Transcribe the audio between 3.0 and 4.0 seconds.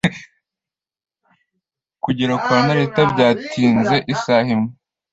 byatinze